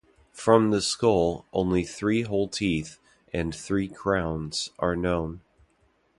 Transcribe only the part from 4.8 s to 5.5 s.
known.